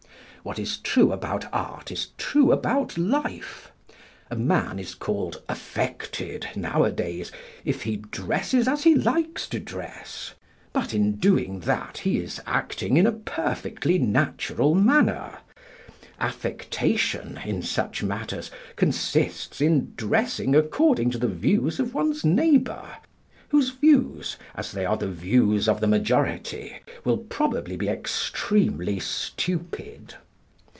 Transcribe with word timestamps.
What 0.43 0.57
is 0.57 0.77
true 0.77 1.11
about 1.11 1.45
Art 1.53 1.91
is 1.91 2.07
true 2.17 2.51
about 2.51 2.97
Life. 2.97 3.71
A 4.31 4.35
man 4.35 4.79
is 4.79 4.95
called 4.95 5.39
affected, 5.47 6.47
nowadays, 6.55 7.31
if 7.63 7.83
he 7.83 7.97
dresses 7.97 8.67
as 8.67 8.83
he 8.83 8.95
likes 8.95 9.47
to 9.49 9.59
dress. 9.59 10.33
But 10.73 10.95
in 10.95 11.17
doing 11.17 11.59
that 11.59 11.99
he 11.99 12.17
is 12.17 12.41
acting 12.47 12.97
in 12.97 13.05
a 13.05 13.11
perfectly 13.11 13.99
natural 13.99 14.73
manner. 14.73 15.37
Affectation, 16.19 17.39
in 17.45 17.61
such 17.61 18.01
matters, 18.01 18.49
consists 18.75 19.61
in 19.61 19.93
dressing 19.95 20.55
according 20.55 21.11
to 21.11 21.19
the 21.19 21.27
views 21.27 21.79
of 21.79 21.93
one's 21.93 22.25
neighbour, 22.25 22.87
whose 23.49 23.69
views, 23.69 24.37
as 24.55 24.71
they 24.71 24.87
are 24.87 24.97
the 24.97 25.07
views 25.11 25.69
of 25.69 25.79
the 25.81 25.85
majority, 25.87 26.77
will 27.05 27.19
probably 27.19 27.75
be 27.77 27.89
extremely 27.89 28.99
stupid. 28.99 30.15